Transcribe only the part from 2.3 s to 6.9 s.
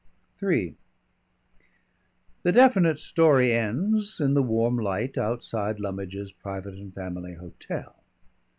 The definite story ends in the warm light outside Lummidge's Private